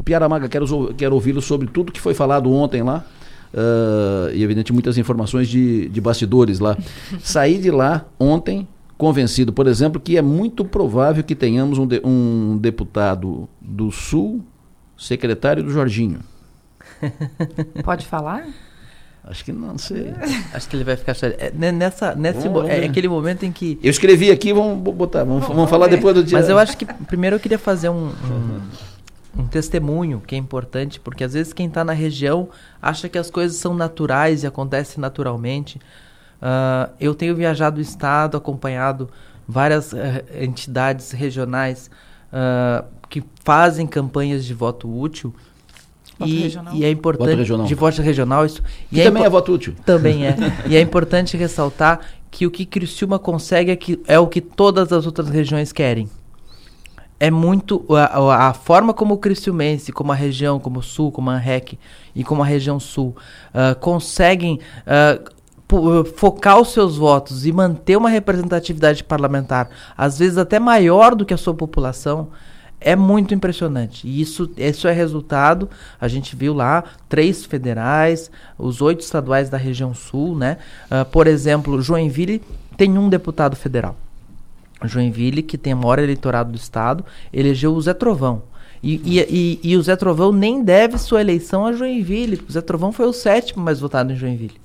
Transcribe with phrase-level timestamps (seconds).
[0.00, 3.04] O Piara Maga, quero, quero ouvi-lo sobre tudo que foi falado ontem lá.
[3.52, 6.74] Uh, e, evidente, muitas informações de, de bastidores lá.
[7.22, 8.66] Saí de lá ontem
[8.96, 14.42] convencido, por exemplo, que é muito provável que tenhamos um, de, um deputado do Sul
[14.96, 16.20] secretário do Jorginho.
[17.84, 18.46] Pode falar?
[19.22, 20.14] Acho que não, sei.
[20.54, 24.30] Acho que ele vai ficar é, nessa nesse é aquele momento em que eu escrevi
[24.30, 26.38] aqui, vamos botar, vamos, vamos, vamos falar depois do dia.
[26.38, 28.60] Mas eu acho que primeiro eu queria fazer um, um,
[29.36, 32.48] um testemunho que é importante, porque às vezes quem está na região
[32.80, 35.78] acha que as coisas são naturais e acontecem naturalmente.
[36.40, 39.08] Uh, eu tenho viajado o estado, acompanhado
[39.46, 39.96] várias uh,
[40.40, 41.90] entidades regionais
[42.32, 45.34] uh, que fazem campanhas de voto útil
[46.20, 46.74] Voto e, regional.
[46.74, 47.28] e é importante.
[47.28, 47.66] Voto regional.
[47.66, 48.46] De voto regional.
[48.46, 48.62] Isso,
[48.92, 49.74] e, é também é voto útil.
[49.86, 50.36] Também é.
[50.68, 54.92] e é importante ressaltar que o que Criciúma consegue é, que, é o que todas
[54.92, 56.08] as outras regiões querem.
[57.20, 57.84] É muito.
[57.94, 61.78] A, a forma como o Criciumense, como a região, como o Sul, como a REC
[62.16, 63.14] e como a região Sul,
[63.54, 64.58] uh, conseguem.
[64.86, 65.40] Uh,
[66.16, 71.32] focar os seus votos e manter uma representatividade parlamentar, às vezes até maior do que
[71.32, 72.26] a sua população,
[72.80, 74.04] é muito impressionante.
[74.08, 79.58] E isso, isso é resultado, a gente viu lá, três federais, os oito estaduais da
[79.58, 80.56] região sul, né?
[80.90, 82.42] Uh, por exemplo, Joinville
[82.76, 83.96] tem um deputado federal.
[84.86, 88.42] Joinville, que tem a maior eleitorado do estado, elegeu o Zé Trovão.
[88.82, 92.42] E, e, e, e o Zé Trovão nem deve sua eleição a Joinville.
[92.48, 94.60] O Zé Trovão foi o sétimo mais votado em Joinville.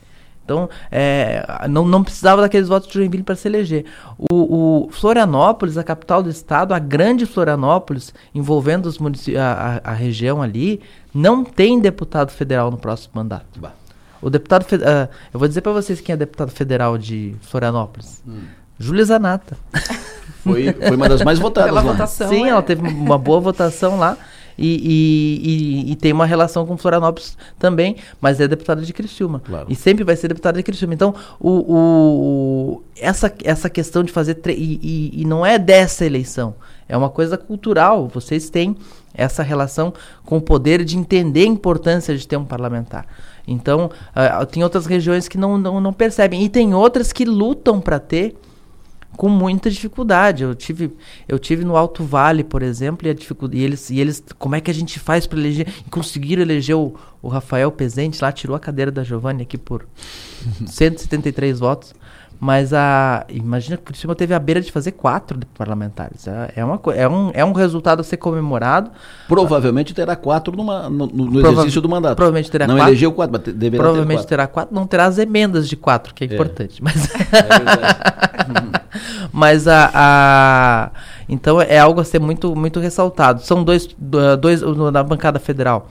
[0.46, 3.84] Então, é, não, não precisava daqueles votos de Joinville para se eleger.
[4.32, 9.00] O, o, Florianópolis, a capital do estado, a grande Florianópolis, envolvendo os
[9.36, 10.80] a, a, a, região ali,
[11.12, 13.60] não tem deputado federal no próximo mandato.
[13.60, 13.74] Bah.
[14.22, 18.24] O deputado, uh, eu vou dizer para vocês quem é deputado federal de Florianópolis.
[18.28, 18.44] Hum.
[18.80, 19.58] Júlia Zanata.
[20.44, 21.92] Foi, foi uma das mais votadas Pela lá.
[21.92, 22.50] Votação, Sim, é.
[22.50, 24.16] ela teve uma boa votação lá
[24.58, 29.42] e, e, e, tem uma relação com Florianópolis também, mas é deputada de Criciúma.
[29.44, 29.66] Claro.
[29.70, 30.94] E sempre vai ser deputada de Criciúma.
[30.94, 34.40] Então, o, o, essa, essa questão de fazer.
[34.48, 36.56] E, e, não é dessa eleição,
[36.88, 38.08] é uma coisa cultural.
[38.08, 38.78] Vocês têm
[39.14, 43.06] essa relação com o poder de entender a importância de ter um parlamentar.
[43.48, 47.80] Então, uh, tem outras regiões que não, não, não percebem, e tem outras que lutam
[47.80, 48.36] para ter
[49.16, 50.44] com muita dificuldade.
[50.44, 50.92] Eu tive,
[51.28, 54.56] eu tive no Alto Vale, por exemplo, e, a dificuldade, e eles, e eles, como
[54.56, 55.68] é que a gente faz para eleger?
[55.90, 59.86] Conseguiram eleger o, o Rafael Pezente lá, tirou a cadeira da Giovanni aqui por
[60.66, 61.94] 173 votos.
[62.40, 63.26] Mas a.
[63.30, 66.28] Imagina que por cima teve a beira de fazer quatro parlamentares.
[66.28, 68.92] É, é, uma, é, um, é um resultado a ser comemorado.
[69.28, 72.16] Provavelmente terá quatro numa, no, no exercício do mandato.
[72.16, 72.84] Provavelmente terá não quatro.
[72.84, 74.30] Não elegeu quatro, mas deverá Provavelmente quatro.
[74.30, 74.76] terá quatro.
[74.76, 76.34] Não terá as emendas de quatro, que é, é.
[76.34, 76.84] importante.
[76.84, 78.76] Mas, é
[79.32, 80.92] mas a, a.
[81.28, 83.42] Então é algo a ser muito, muito ressaltado.
[83.42, 83.90] São dois,
[84.40, 85.90] dois na bancada federal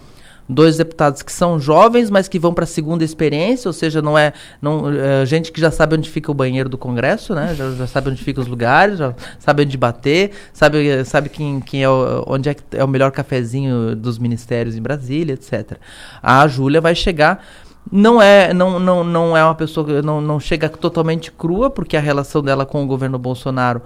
[0.48, 4.16] dois deputados que são jovens, mas que vão para a segunda experiência, ou seja, não
[4.16, 7.54] é, não, é gente que já sabe onde fica o banheiro do Congresso, né?
[7.54, 11.82] Já, já sabe onde ficam os lugares, já sabe onde bater, sabe, sabe quem, quem
[11.82, 15.78] é o, onde é, é o melhor cafezinho dos ministérios em Brasília, etc.
[16.22, 17.44] A Júlia vai chegar
[17.90, 21.96] não é não, não, não é uma pessoa que não, não chega totalmente crua porque
[21.96, 23.82] a relação dela com o governo Bolsonaro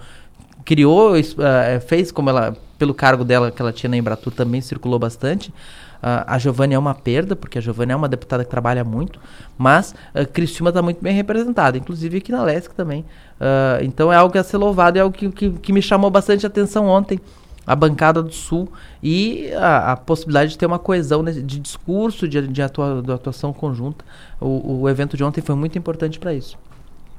[0.65, 4.99] criou uh, fez como ela pelo cargo dela que ela tinha na Embratur também circulou
[4.99, 5.53] bastante
[5.99, 9.21] Uh, a Giovanni é uma perda, porque a Giovanni é uma deputada que trabalha muito,
[9.57, 13.01] mas uh, Cristina está muito bem representada, inclusive aqui na LESC também.
[13.41, 16.47] Uh, então é algo a ser louvado, é algo que, que, que, me chamou bastante
[16.47, 17.21] atenção ontem.
[17.69, 22.49] A bancada do Sul e a, a possibilidade de ter uma coesão de discurso, de,
[22.49, 24.05] de, atua, de atuação conjunta.
[24.41, 26.59] O, o evento de ontem foi muito importante para isso.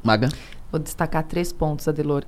[0.04, 0.30] Maga?
[0.72, 2.24] Vou destacar três pontos, Adelor.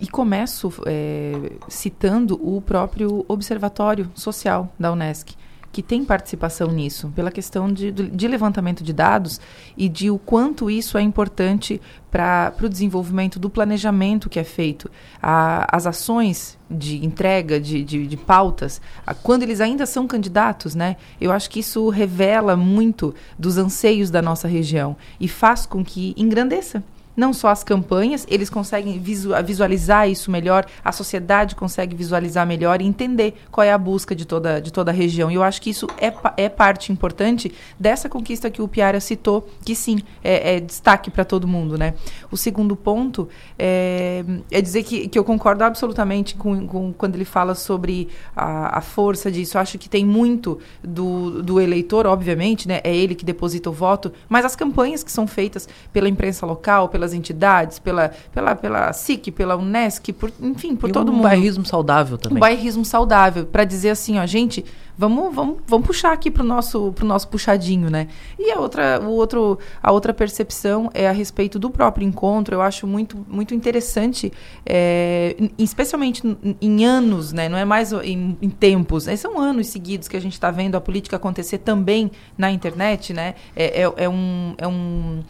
[0.00, 5.34] E começo é, citando o próprio Observatório Social da Unesc
[5.72, 9.40] que tem participação nisso, pela questão de, de levantamento de dados
[9.76, 14.90] e de o quanto isso é importante para o desenvolvimento do planejamento que é feito.
[15.20, 20.74] A, as ações de entrega de, de, de pautas, a, quando eles ainda são candidatos,
[20.74, 20.96] né?
[21.18, 26.12] Eu acho que isso revela muito dos anseios da nossa região e faz com que
[26.18, 26.84] engrandeça
[27.16, 32.86] não só as campanhas, eles conseguem visualizar isso melhor, a sociedade consegue visualizar melhor e
[32.86, 35.30] entender qual é a busca de toda, de toda a região.
[35.30, 39.48] E eu acho que isso é, é parte importante dessa conquista que o Piara citou,
[39.64, 41.76] que sim, é, é destaque para todo mundo.
[41.76, 41.94] Né?
[42.30, 47.24] O segundo ponto é, é, dizer que, que eu concordo absolutamente com, com quando ele
[47.24, 49.56] fala sobre a, a força disso.
[49.56, 52.80] Eu acho que tem muito do, do eleitor, obviamente, né?
[52.82, 56.88] é ele que deposita o voto, mas as campanhas que são feitas pela imprensa local,
[56.88, 61.14] pela pelas entidades, pela, pela, pela SIC, pela UNESCO, por, enfim, por e todo um
[61.16, 61.24] mundo.
[61.24, 62.36] bairrismo saudável também.
[62.36, 64.64] Um bairrismo saudável, para dizer assim, ó, gente,
[64.96, 68.06] vamos, vamos, vamos puxar aqui pro nosso, pro nosso puxadinho, né?
[68.38, 72.54] E a outra, o outro, a outra percepção é a respeito do próprio encontro.
[72.54, 74.32] Eu acho muito, muito interessante,
[74.64, 76.22] é, especialmente
[76.60, 77.48] em anos, né?
[77.48, 79.16] Não é mais em, em tempos, né?
[79.16, 83.34] são anos seguidos que a gente está vendo a política acontecer também na internet, né?
[83.56, 85.22] É, é, é um, é um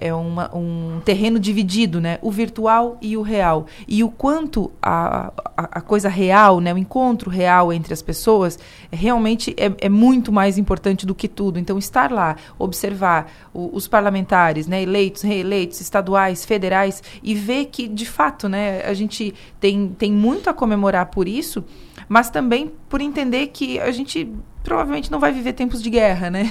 [0.00, 2.18] é uma, um terreno dividido, né?
[2.22, 3.66] O virtual e o real.
[3.86, 6.72] E o quanto a, a, a coisa real, né?
[6.72, 8.58] O encontro real entre as pessoas,
[8.90, 11.58] realmente é, é, muito mais importante do que tudo.
[11.58, 14.82] Então, estar lá, observar o, os parlamentares, né?
[14.82, 18.82] Eleitos, reeleitos, estaduais, federais, e ver que, de fato, né?
[18.86, 21.62] A gente tem, tem muito a comemorar por isso,
[22.10, 24.28] mas também por entender que a gente
[24.64, 26.42] provavelmente não vai viver tempos de guerra, né?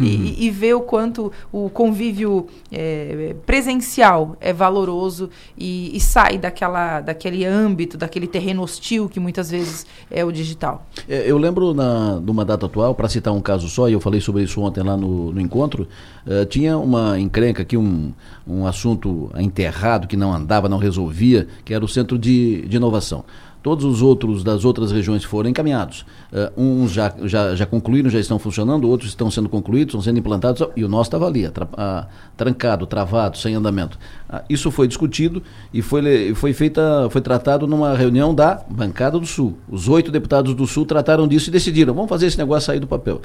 [0.00, 0.06] Uhum.
[0.22, 7.00] E, e, ver o quanto o convívio é, presencial é valoroso e, e, sai daquela,
[7.00, 10.86] daquele âmbito, daquele terreno hostil que muitas vezes é o digital.
[11.08, 14.20] É, eu lembro na, numa data atual, para citar um caso só, e eu falei
[14.20, 15.86] sobre isso ontem lá no, no encontro,
[16.26, 18.12] uh, tinha uma encrenca aqui, um,
[18.46, 23.24] um assunto enterrado que não andava, não resolvia, que era o Centro de, de Inovação.
[23.62, 26.04] Todos os outros das outras regiões foram encaminhados.
[26.32, 30.18] Uh, uns já, já, já concluíram, já estão funcionando, outros estão sendo concluídos, estão sendo
[30.18, 32.06] implantados, e o nosso estava ali, tra uh,
[32.36, 33.98] trancado, travado, sem andamento.
[34.28, 35.42] Uh, isso foi discutido
[35.72, 39.56] e foi, foi, feita, foi tratado numa reunião da Bancada do Sul.
[39.68, 42.86] Os oito deputados do Sul trataram disso e decidiram, vamos fazer esse negócio sair do
[42.86, 43.20] papel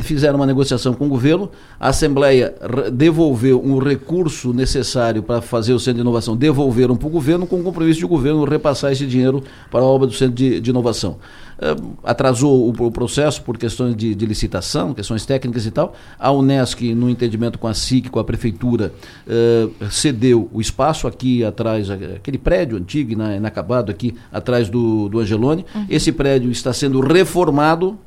[0.00, 2.54] fizeram uma negociação com o governo, a Assembleia
[2.92, 7.60] devolveu um recurso necessário para fazer o centro de inovação, devolveram para o governo com
[7.60, 10.70] o compromisso de o governo repassar esse dinheiro para a obra do centro de, de
[10.70, 11.18] inovação.
[11.56, 15.94] Uh, atrasou o, o, processo por questões de, de, licitação, questões técnicas e tal.
[16.18, 18.92] A Unesc, no entendimento com a SIC, com a prefeitura,
[19.26, 25.64] uh, cedeu o espaço aqui atrás, aquele prédio antigo, inacabado aqui, atrás do, do Angelone.
[25.74, 25.86] Uhum.
[25.88, 27.98] Esse prédio está sendo reformado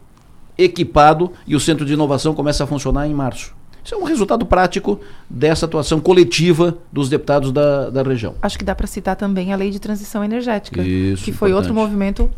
[0.59, 3.55] equipado e o centro de inovação começa a funcionar em março.
[3.83, 8.35] Isso é um resultado prático dessa atuação coletiva dos deputados da, da região.
[8.41, 11.69] Acho que dá para citar também a lei de transição energética, Isso, que foi importante.
[11.71, 12.29] outro movimento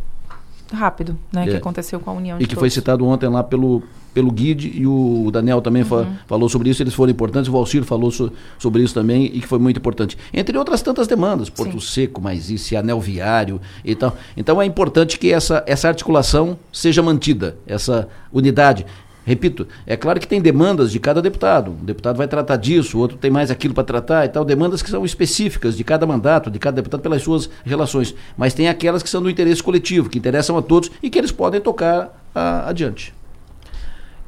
[0.75, 1.51] rápido, né, é.
[1.51, 2.59] que aconteceu com a União E que todos.
[2.59, 3.83] foi citado ontem lá pelo,
[4.13, 5.88] pelo Guide e o Daniel também uhum.
[5.88, 9.39] fa falou sobre isso, eles foram importantes, o Valcir falou so sobre isso também e
[9.39, 10.18] que foi muito importante.
[10.33, 12.01] Entre outras tantas demandas, Porto Sim.
[12.01, 14.15] Seco, mais isso, anel viário e tal.
[14.35, 18.85] Então é importante que essa, essa articulação seja mantida, essa unidade.
[19.23, 21.71] Repito, é claro que tem demandas de cada deputado.
[21.79, 24.44] Um deputado vai tratar disso, o outro tem mais aquilo para tratar e tal.
[24.44, 28.15] Demandas que são específicas de cada mandato, de cada deputado pelas suas relações.
[28.35, 31.31] Mas tem aquelas que são do interesse coletivo, que interessam a todos e que eles
[31.31, 33.13] podem tocar a, adiante.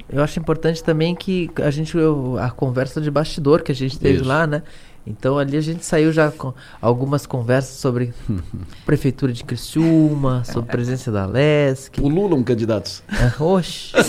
[0.07, 1.97] Eu acho importante também que a gente
[2.39, 4.27] a conversa de bastidor que a gente teve Isso.
[4.27, 4.61] lá, né?
[5.05, 8.13] Então ali a gente saiu já com algumas conversas sobre
[8.85, 11.99] prefeitura de Criciúma, sobre presença da LESC.
[11.99, 13.03] Pululam candidatos.
[13.09, 13.91] É, oxe.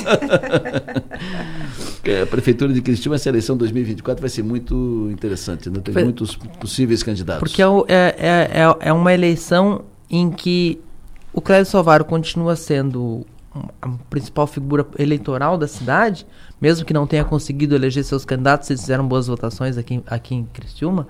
[2.23, 5.81] a prefeitura de Criciúma, essa eleição 2024 vai ser muito interessante, né?
[5.81, 7.41] Tem muitos possíveis candidatos.
[7.41, 10.81] Porque é, é, é, é uma eleição em que
[11.33, 13.27] o Clédio Salvaro continua sendo
[13.81, 16.27] a principal figura eleitoral da cidade,
[16.61, 20.45] mesmo que não tenha conseguido eleger seus candidatos, eles fizeram boas votações aqui, aqui em
[20.45, 21.07] Criciúma,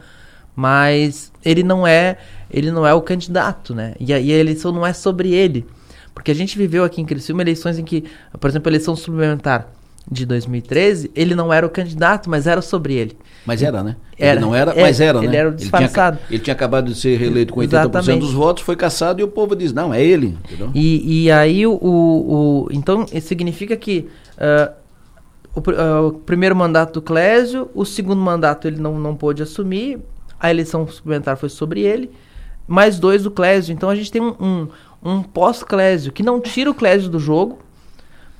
[0.55, 2.19] mas ele não é
[2.51, 3.95] ele não é o candidato, né?
[3.99, 5.67] E a, e a eleição não é sobre ele.
[6.15, 8.05] Porque a gente viveu aqui em Criciúma eleições em que,
[8.39, 9.69] por exemplo, a eleição suplementar
[10.11, 13.17] de 2013, ele não era o candidato, mas era sobre ele.
[13.47, 13.97] Mas era, né?
[14.19, 15.33] Era, ele não era, era, mas era, ele né?
[15.33, 16.17] Ele era o disfarçado.
[16.17, 18.21] Ele tinha, ele tinha acabado de ser reeleito com 80% Exatamente.
[18.21, 20.37] dos votos, foi caçado e o povo diz, não, é ele.
[20.75, 24.73] E, e aí, o, o, então, significa que uh,
[25.55, 30.01] o, uh, o, primeiro mandato do Clésio, o segundo mandato ele não, não pôde assumir,
[30.39, 32.11] a eleição suplementar foi sobre ele,
[32.67, 33.73] mais dois do Clésio.
[33.73, 34.69] Então, a gente tem um, um,
[35.03, 37.59] um pós-Clésio, que não tira o Clésio do jogo,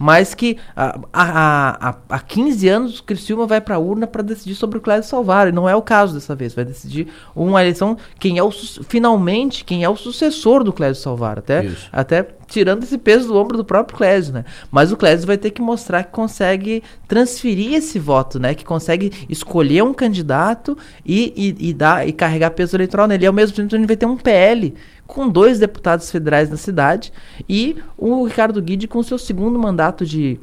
[0.05, 4.55] mas que há, há, há 15 anos o Criciúma vai para a urna para decidir
[4.55, 5.49] sobre o Clédio Salvar.
[5.49, 6.53] E não é o caso dessa vez.
[6.53, 8.51] Vai decidir uma eleição quem é o
[8.87, 11.39] finalmente quem é o sucessor do Clédio Salvar.
[11.39, 14.45] Até, até tirando esse peso do ombro do próprio Clésio, né?
[14.71, 18.55] Mas o Clésio vai ter que mostrar que consegue transferir esse voto, né?
[18.55, 23.25] Que consegue escolher um candidato e, e, e dar e carregar peso eleitoral nele.
[23.25, 24.75] E ao mesmo tempo ele vai ter um PL
[25.07, 27.13] com dois deputados federais na cidade
[27.49, 30.41] e o Ricardo Guide com seu segundo mandato de,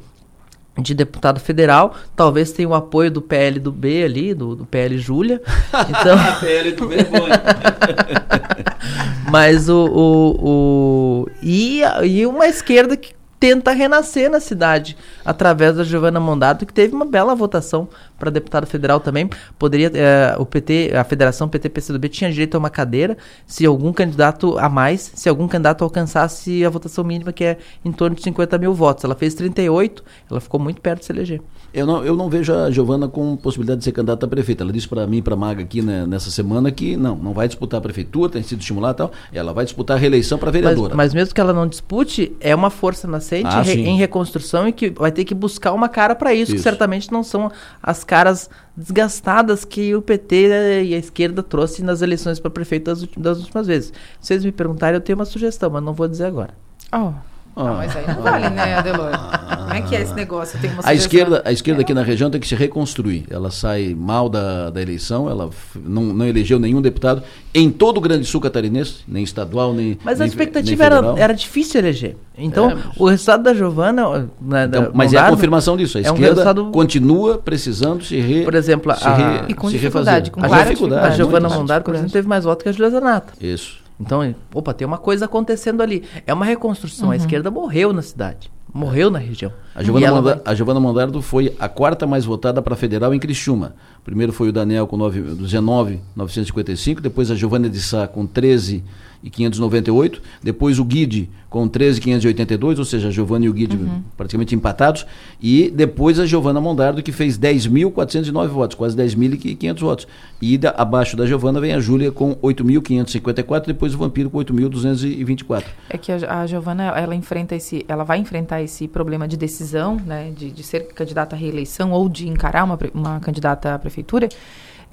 [0.78, 4.96] de deputado federal, talvez tenha o apoio do PL do B ali, do, do PL
[4.98, 5.42] Júlia.
[5.88, 7.04] Então, PL do B é
[9.30, 13.12] Mas o, o, o e, e uma esquerda que
[13.42, 17.88] tenta renascer na cidade através da Giovana Mondato, que teve uma bela votação
[18.22, 19.28] para deputado federal também.
[19.58, 23.92] Poderia eh, o PT, a Federação PT PCdoB tinha direito a uma cadeira se algum
[23.92, 28.22] candidato a mais, se algum candidato alcançasse a votação mínima que é em torno de
[28.22, 29.02] 50 mil votos.
[29.02, 31.40] Ela fez 38, ela ficou muito perto de se eleger.
[31.74, 34.62] Eu não, eu não vejo a Giovana com possibilidade de ser candidata a prefeita.
[34.62, 37.48] Ela disse para mim, para a Maga aqui né, nessa semana que não, não vai
[37.48, 39.12] disputar a prefeitura, tem sido estimulada e tal.
[39.32, 40.94] Ela vai disputar a reeleição para vereadora.
[40.94, 44.68] Mas, mas, mesmo que ela não dispute, é uma força nascente ah, re, em reconstrução
[44.68, 47.50] e que vai ter que buscar uma cara para isso, isso, que certamente não são
[47.82, 53.04] as caras desgastadas que o PT e a esquerda trouxe nas eleições para prefeito das,
[53.16, 53.90] das últimas vezes.
[54.20, 56.52] Se vocês me perguntarem, eu tenho uma sugestão, mas não vou dizer agora.
[56.94, 57.14] Oh.
[57.54, 59.10] Não, mas aí não vale, né, Adelor?
[59.58, 60.58] Como é que é esse negócio?
[60.58, 63.24] Tem uma a esquerda, a esquerda aqui na região tem que se reconstruir.
[63.30, 67.22] Ela sai mal da, da eleição, ela não, não elegeu nenhum deputado
[67.54, 69.98] em todo o Grande Sul catarinense, nem estadual, nem.
[70.02, 72.16] Mas nem, a expectativa era, era difícil eleger.
[72.36, 72.84] Então, é, mas...
[72.96, 74.28] o resultado da Giovana.
[74.40, 75.98] Né, então, mas é a confirmação disso.
[75.98, 76.64] A é esquerda um resultado...
[76.70, 79.44] continua precisando se re, Por exemplo, se re, a...
[79.48, 81.06] e com dificuldade, com a, dificuldade.
[81.06, 83.34] A Giovana Mondaro, por exemplo, teve mais votos que a Julia Zanata.
[83.38, 83.81] Isso.
[84.04, 86.02] Então, opa, tem uma coisa acontecendo ali.
[86.26, 87.06] É uma reconstrução.
[87.06, 87.12] Uhum.
[87.12, 88.50] A esquerda morreu na cidade.
[88.72, 89.52] Morreu na região.
[89.74, 90.40] A Giovana, vai...
[90.44, 93.74] a Giovana Mondardo foi a quarta mais votada para federal em Criciúma.
[94.02, 98.82] Primeiro foi o Daniel com 9, 19,955, depois a Giovana de Sá com 13 e
[99.30, 104.02] 598, depois o Guide com 13.582, ou seja, a Giovana e o Guide uhum.
[104.16, 105.06] praticamente empatados,
[105.40, 110.08] e depois a Giovana Mondardo, que fez 10.409 votos, quase 10.500 votos.
[110.40, 115.64] E da, abaixo da Giovana vem a Júlia com 8.554, depois o Vampiro com 8.224.
[115.90, 119.98] É que a, a Giovana, ela enfrenta esse, ela vai enfrentar esse problema de decisão,
[120.06, 124.30] né, de, de ser candidata à reeleição ou de encarar uma, uma candidata à prefeitura,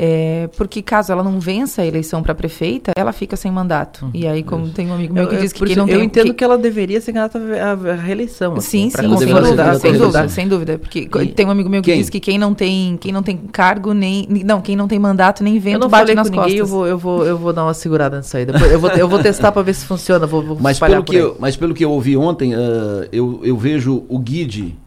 [0.02, 4.06] é, porque caso ela não vença a eleição para prefeita, ela fica sem mandato.
[4.06, 4.74] Uhum, e aí, como isso.
[4.74, 5.96] tem um amigo meu que eu, diz que quem não eu tem...
[5.98, 6.34] Eu entendo que...
[6.36, 6.44] que...
[6.44, 8.54] ela deveria ser candidata à reeleição.
[8.54, 10.80] Assim, sim, sim, sem dúvida, sem dúvida, sem dúvida.
[10.80, 11.28] Porque e...
[11.28, 12.00] tem um amigo meu que quem?
[12.00, 14.26] diz que quem não tem, quem não tem cargo, nem...
[14.46, 16.46] Não, quem não tem mandato, nem vento, eu não bate nas costas.
[16.46, 18.46] Ninguém, eu, vou, eu, vou, eu vou dar uma segurada nisso aí.
[18.46, 20.26] Depois eu, vou, eu vou testar para ver se funciona.
[20.26, 23.58] Vou, vou mas, pelo que eu, mas pelo que eu ouvi ontem, uh, eu, eu
[23.58, 24.78] vejo o Guide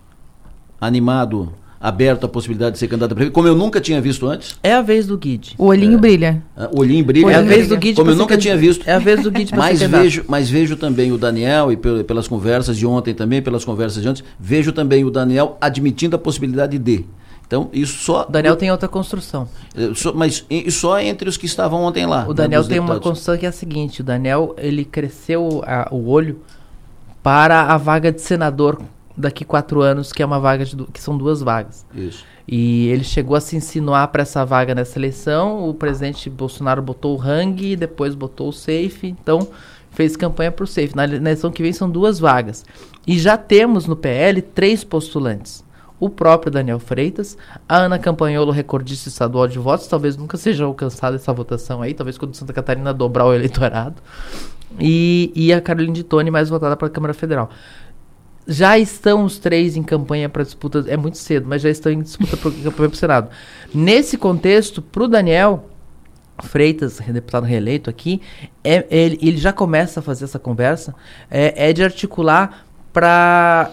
[0.81, 1.53] animado
[1.83, 4.57] aberto a possibilidade de ser candidato a prefeito, como eu nunca tinha visto antes.
[4.63, 5.57] É a vez do Guide.
[5.59, 6.01] O olhinho é.
[6.01, 6.43] brilha.
[6.57, 7.33] Ah, o olhinho brilha.
[7.33, 7.97] É a vez do Guide.
[7.97, 8.89] Como eu nunca tinha visto.
[8.89, 12.77] É a vez do Guide mas vejo, mas vejo também o Daniel, e pelas conversas
[12.77, 17.05] de ontem também, pelas conversas de antes, vejo também o Daniel admitindo a possibilidade de.
[17.45, 18.27] Então, isso só.
[18.29, 19.49] O Daniel tem outra construção.
[19.97, 22.25] Só, mas só entre os que estavam ontem lá.
[22.25, 22.97] O né, Daniel né, tem deputados.
[22.97, 26.39] uma construção que é a seguinte: o Daniel ele cresceu a, o olho
[27.23, 28.81] para a vaga de senador
[29.17, 31.87] daqui quatro anos, que é uma vaga de, que são duas vagas.
[31.95, 32.25] Isso.
[32.47, 35.69] E ele chegou a se insinuar para essa vaga nessa eleição.
[35.69, 39.07] O presidente Bolsonaro botou o Hang, depois botou o Safe.
[39.07, 39.47] Então,
[39.91, 40.97] fez campanha para o Safe.
[40.97, 42.65] Na eleição que vem são duas vagas.
[43.07, 45.65] E já temos no PL três postulantes.
[46.01, 47.39] O próprio Daniel Freitas,
[47.69, 52.19] a Ana Campanholo, recordista estadual de votos, talvez nunca seja alcançada essa votação aí, talvez
[52.19, 53.95] quando Santa Catarina dobrar o eleitorado.
[54.81, 57.51] E, e a Carolina de Tone, mais votada para a Câmara Federal.
[58.47, 62.03] Já estão os três em campanha para disputa, é muito cedo, mas já estão em
[62.03, 63.31] disputa para campanha para o Senado.
[63.73, 65.69] Nesse contexto, para o Daniel
[66.43, 68.21] Freitas, deputado reeleito aqui,
[68.65, 70.95] é, ele, ele já começa a fazer essa conversa,
[71.31, 73.71] é, é de articular para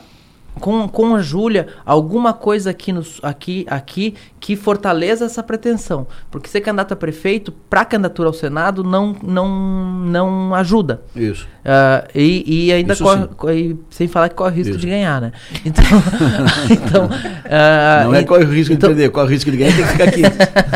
[0.59, 6.07] com, com a Júlia alguma coisa aqui, no, aqui, aqui que fortaleça essa pretensão.
[6.31, 9.49] Porque ser candidato a prefeito, para candidatura ao Senado, não, não,
[10.05, 11.01] não ajuda.
[11.15, 11.47] Isso.
[11.59, 14.79] Uh, e, e ainda corre, corre, sem falar que corre o risco Isso.
[14.79, 15.31] de ganhar, né?
[15.65, 15.83] Então.
[16.71, 19.75] então uh, não é corre o risco então, de perder, corre o risco de ganhar
[19.75, 20.21] tem que ficar aqui.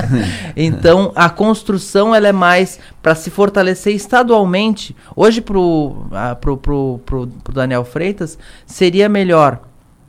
[0.56, 4.96] então, a construção ela é mais para se fortalecer estadualmente.
[5.16, 9.62] Hoje, para o uh, pro, pro, pro, pro Daniel Freitas, seria melhor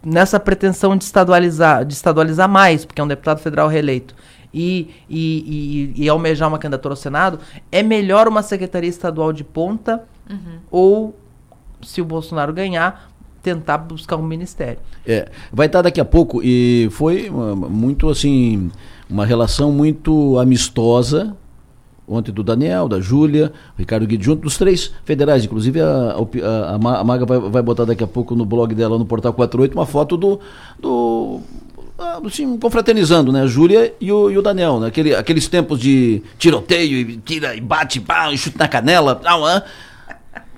[0.05, 4.15] nessa pretensão de estadualizar, de estadualizar mais, porque é um deputado federal reeleito,
[4.53, 7.41] e, e, e, e almejar uma candidatura ao Senado,
[7.73, 10.59] é melhor uma secretaria estadual de ponta uhum.
[10.71, 11.19] ou,
[11.83, 13.11] se o Bolsonaro ganhar,
[13.43, 14.79] tentar buscar um ministério.
[15.07, 18.71] É, vai estar daqui a pouco e foi muito assim
[19.11, 21.37] uma relação muito amistosa
[22.07, 25.45] ontem do Daniel, da Júlia, Ricardo Guido, junto dos três federais.
[25.45, 29.05] Inclusive, a, a, a Maga vai, vai botar daqui a pouco no blog dela, no
[29.05, 30.41] Portal 48, uma foto do.
[30.79, 31.41] do
[32.27, 33.43] assim, confraternizando, né?
[33.43, 34.89] A Júlia e o, e o Daniel, né?
[34.89, 39.21] Aquele, aqueles tempos de tiroteio e tira e bate, pá, e chute na canela.
[39.23, 39.63] Não, ah,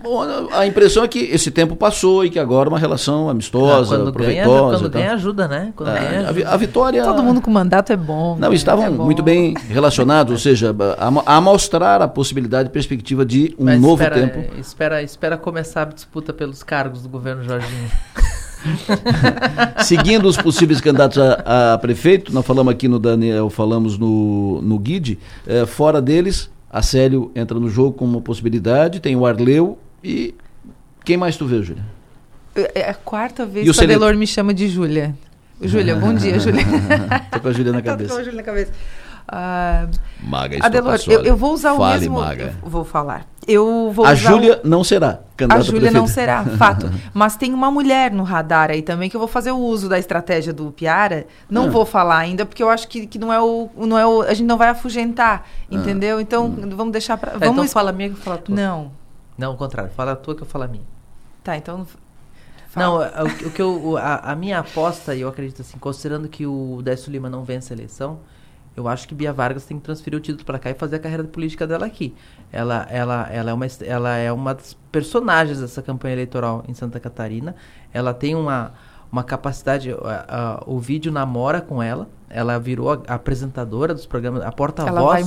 [0.07, 0.23] Bom,
[0.53, 4.13] a impressão é que esse tempo passou e que agora uma relação amistosa, ah, quando
[4.13, 4.47] proveitosa.
[4.47, 5.73] Ganha, quando ganha ajuda, né?
[5.75, 6.49] Quando é, ganha ajuda.
[6.49, 7.03] A, a, vitória.
[7.03, 8.37] Todo mundo com mandato é bom.
[8.39, 13.27] Não, estavam é muito bem relacionados, ou seja, a, a, mostrar a possibilidade e perspectiva
[13.27, 14.61] de um Mas novo espera, tempo.
[14.61, 17.91] Espera, espera começar a disputa pelos cargos do governo Jorginho.
[19.83, 24.79] Seguindo os possíveis candidatos a, a, prefeito, nós falamos aqui no Daniel, falamos no, no
[24.79, 29.79] Guide, é, fora deles, a Célio entra no jogo como uma possibilidade, tem o Arleu
[30.03, 30.35] e
[31.05, 31.85] quem mais tu vê, Júlia?
[32.55, 35.15] É, é a quarta vez que o Adelor me chama de Júlia.
[35.61, 36.65] Júlia, bom dia, Júlia.
[37.31, 38.09] Tô com a Júlia na cabeça.
[38.11, 38.73] Tô com a Júlia na cabeça.
[39.27, 39.91] Uh,
[40.23, 42.21] Maga, Adelor, eu, eu, vou usar Fale, o mesmo.
[42.21, 42.55] Maga.
[42.63, 43.27] vou falar.
[43.47, 44.69] Eu vou a Júlia o...
[44.69, 46.89] não será candidata A Júlia não será, fato.
[47.13, 49.99] Mas tem uma mulher no radar aí também que eu vou fazer o uso da
[49.99, 51.27] estratégia do Piara.
[51.51, 51.71] Não ah.
[51.71, 54.33] vou falar ainda porque eu acho que, que não é o não é o a
[54.33, 55.65] gente não vai afugentar, ah.
[55.71, 56.21] entendeu?
[56.21, 56.71] Então hum.
[56.71, 58.55] vamos deixar para é, vamos então fala minha que eu falo a tua.
[58.55, 58.93] Não.
[59.37, 60.87] Não, ao contrário, fala a tua que eu falo a minha.
[61.43, 61.87] Tá, então
[62.69, 63.13] Fala.
[63.17, 66.81] Não, o, o que eu, a, a, minha aposta, eu acredito assim, considerando que o
[66.83, 68.19] Décio Lima não vence a eleição,
[68.77, 70.99] eu acho que Bia Vargas tem que transferir o título para cá e fazer a
[70.99, 72.15] carreira política dela aqui.
[72.53, 77.01] Ela, ela, ela, é uma, ela é uma das personagens dessa campanha eleitoral em Santa
[77.01, 77.57] Catarina.
[77.95, 78.75] Ela tem uma,
[79.11, 79.91] uma capacidade.
[80.67, 82.07] o vídeo namora com ela.
[82.29, 85.27] Ela virou a, a apresentadora dos programas, a porta-voz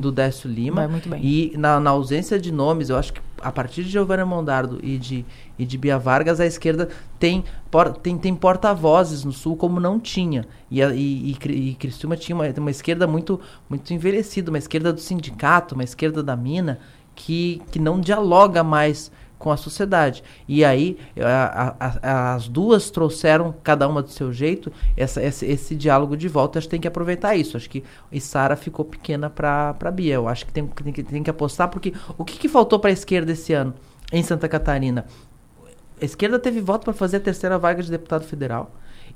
[0.00, 0.76] do Décio Lima.
[0.76, 1.24] Vai muito bem.
[1.24, 4.98] E na, na, ausência de nomes, eu acho que a partir de Giovanna Mondardo e
[4.98, 5.24] de,
[5.58, 9.98] e de Bia Vargas, a esquerda tem, por, tem, tem porta-vozes no Sul como não
[9.98, 10.46] tinha.
[10.70, 15.74] E, e, e, e tinha uma, uma esquerda muito, muito envelhecida, uma esquerda do sindicato,
[15.74, 16.78] uma esquerda da mina,
[17.14, 20.22] que, que não dialoga mais com a sociedade.
[20.46, 25.46] E aí a, a, a, as duas trouxeram, cada uma do seu jeito, essa, esse,
[25.46, 26.58] esse diálogo de volta.
[26.58, 27.56] Acho que tem que aproveitar isso.
[27.56, 27.84] Acho que
[28.20, 30.14] Sara ficou pequena para Bia.
[30.14, 32.90] Eu acho que tem, tem, que tem que apostar, porque o que, que faltou para
[32.90, 33.74] a esquerda esse ano
[34.12, 35.06] em Santa Catarina?
[36.00, 38.70] A esquerda teve voto para fazer a terceira vaga de deputado federal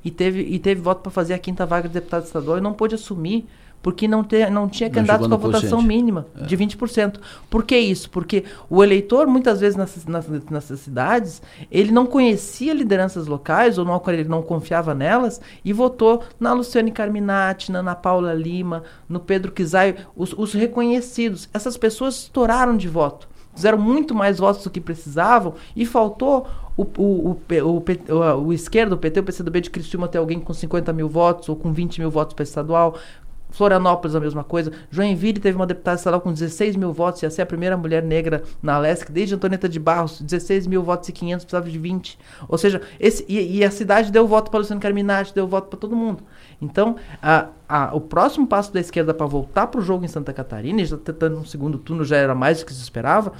[0.04, 2.72] e teve, e teve voto para fazer a quinta vaga de deputado estadual e não
[2.72, 3.46] pôde assumir
[3.82, 6.44] porque não, te, não tinha candidatos com a votação mínima é.
[6.44, 7.18] de 20%.
[7.50, 8.08] Por que isso?
[8.08, 13.84] Porque o eleitor, muitas vezes nessas, nessas, nessas, cidades, ele não conhecia lideranças locais, ou
[13.84, 19.18] não, ele não confiava nelas, e votou na Luciane Carminati, na Ana Paula Lima, no
[19.18, 21.48] Pedro Kizai, os, os reconhecidos.
[21.52, 26.46] Essas pessoas estouraram de voto fizeram muito mais votos do que precisavam e faltou
[26.76, 30.54] o, o, o, o, o esquerdo, o PT, o PCdoB de Criciúma ter alguém com
[30.54, 32.96] 50 mil votos ou com 20 mil votos para estadual.
[33.52, 34.72] Florianópolis a mesma coisa.
[34.90, 38.42] Joinville teve uma deputada estadual com 16 mil votos, ia ser a primeira mulher negra
[38.62, 42.18] na Alesc, desde Antonieta de Barros, 16 mil votos e 500, precisava de 20.
[42.48, 45.78] Ou seja, esse, e, e a cidade deu voto para Luciano Carminati, deu voto para
[45.78, 46.24] todo mundo.
[46.60, 50.32] Então, a, a, o próximo passo da esquerda para voltar para o jogo em Santa
[50.32, 53.32] Catarina, e já tentando no segundo turno já era mais do que se esperava,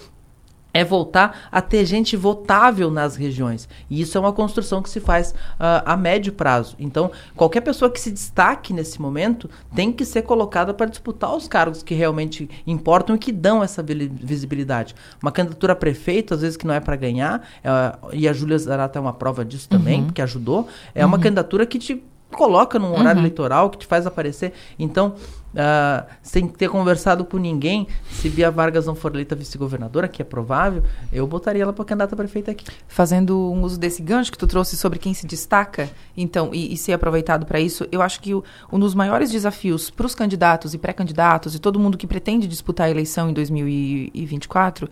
[0.73, 3.69] é voltar a ter gente votável nas regiões.
[3.91, 6.77] E isso é uma construção que se faz uh, a médio prazo.
[6.79, 11.47] Então, qualquer pessoa que se destaque nesse momento tem que ser colocada para disputar os
[11.47, 14.95] cargos que realmente importam e que dão essa visibilidade.
[15.21, 18.59] Uma candidatura a prefeito, às vezes que não é para ganhar, uh, e a Júlia
[18.59, 20.07] Zarata é uma prova disso também, uhum.
[20.07, 21.09] porque ajudou, é uhum.
[21.09, 23.27] uma candidatura que te coloca num horário uhum.
[23.27, 24.53] eleitoral, que te faz aparecer.
[24.79, 25.15] Então,
[25.53, 30.25] Uh, sem ter conversado com ninguém, se Bia Vargas não for eleita vice-governadora, que é
[30.25, 32.65] provável, eu botaria ela para candidata a prefeita aqui.
[32.89, 36.77] Fazendo um uso desse gancho que tu trouxe sobre quem se destaca, então, e, e
[36.79, 38.43] ser aproveitado para isso, eu acho que o,
[38.73, 42.87] um dos maiores desafios para os candidatos e pré-candidatos e todo mundo que pretende disputar
[42.87, 44.89] a eleição em 2024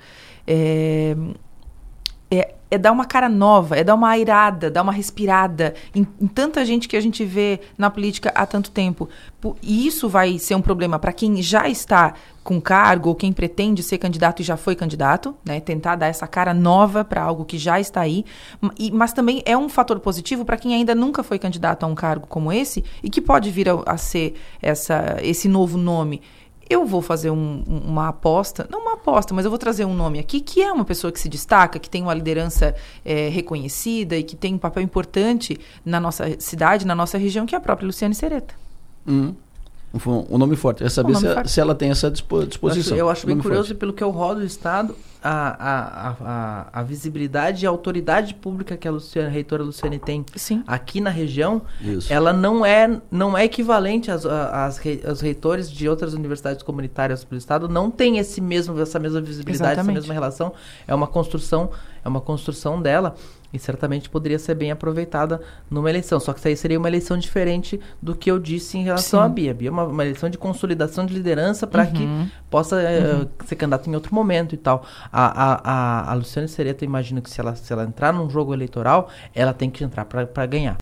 [0.46, 1.16] é,
[2.30, 6.26] é é dar uma cara nova, é dar uma airada, dar uma respirada em, em,
[6.28, 9.08] tanta gente que a gente vê na política há tanto tempo.
[9.60, 12.14] E isso vai ser um problema para quem já está
[12.44, 15.60] com cargo ou quem pretende ser candidato e já foi candidato, né?
[15.60, 18.24] Tentar dar essa cara nova para algo que já está aí.
[18.78, 21.94] E, mas também é um fator positivo para quem ainda nunca foi candidato a um
[21.94, 26.22] cargo como esse e que pode vir a, a ser essa, esse novo nome
[26.70, 30.20] eu vou fazer um, uma aposta, não uma aposta, mas eu vou trazer um nome
[30.20, 34.22] aqui que é uma pessoa que se destaca, que tem uma liderança é, reconhecida e
[34.22, 37.86] que tem um papel importante na nossa cidade, na nossa região, que é a própria
[37.86, 38.54] Luciane Sereta.
[39.04, 39.34] Hum.
[39.92, 40.84] Um, nome forte.
[40.84, 41.50] É saber se, forte.
[41.50, 42.60] se, ela tem essa disposição.
[42.62, 43.78] Eu acho, eu acho bem curioso, forte.
[43.78, 48.76] pelo que eu rodo o Estado, a, a, a, a, visibilidade e a autoridade pública
[48.76, 50.62] que a, Luciana, a reitora Luciane tem Sim.
[50.66, 52.12] aqui na região, Isso.
[52.12, 57.36] ela não é, não é equivalente às, às, às reitores de outras universidades comunitárias do
[57.36, 59.98] Estado, não tem esse mesmo, essa mesma visibilidade, Exatamente.
[59.98, 60.52] essa mesma relação.
[60.86, 61.70] É uma construção,
[62.04, 63.14] é uma construção dela
[63.52, 66.20] e certamente poderia ser bem aproveitada numa eleição.
[66.20, 69.26] Só que isso aí seria uma eleição diferente do que eu disse em relação Sim.
[69.26, 69.54] à Bia.
[69.54, 71.92] Bia é uma, uma, eleição de consolidação de liderança para uhum.
[71.92, 73.22] que possa uhum.
[73.22, 74.84] uh, ser candidato em outro momento e tal.
[75.12, 78.54] A, a, a, a Luciane Sereta, imagino que se ela, se ela entrar num jogo
[78.54, 80.78] eleitoral, ela tem que entrar para ganhar.